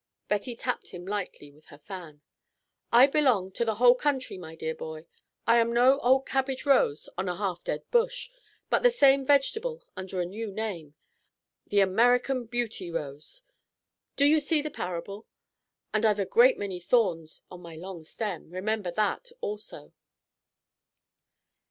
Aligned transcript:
Betty 0.27 0.55
tapped 0.55 0.87
him 0.87 1.05
lightly 1.05 1.51
with 1.51 1.67
her 1.67 1.77
fan. 1.77 2.21
"I 2.91 3.05
belong 3.05 3.51
to 3.51 3.63
the 3.63 3.75
whole 3.75 3.93
country, 3.93 4.35
my 4.35 4.55
dear 4.55 4.73
boy; 4.73 5.05
I 5.45 5.57
am 5.57 5.71
no 5.71 5.99
old 5.99 6.25
cabbage 6.25 6.65
rose 6.65 7.07
on 7.19 7.29
a 7.29 7.35
half 7.35 7.63
dead 7.63 7.83
bush, 7.91 8.31
but 8.71 8.81
the 8.81 8.89
same 8.89 9.23
vegetable 9.27 9.83
under 9.95 10.19
a 10.19 10.25
new 10.25 10.51
name, 10.51 10.95
the 11.67 11.81
American 11.81 12.45
Beauty 12.47 12.89
Rose. 12.89 13.43
Do 14.15 14.25
you 14.25 14.39
see 14.39 14.59
the 14.63 14.71
parable? 14.71 15.27
And 15.93 16.03
I've 16.03 16.17
a 16.17 16.25
great 16.25 16.57
many 16.57 16.79
thorns 16.79 17.43
on 17.51 17.61
my 17.61 17.75
long 17.75 18.03
stem. 18.03 18.49
Remember 18.49 18.89
that 18.89 19.31
also." 19.39 19.93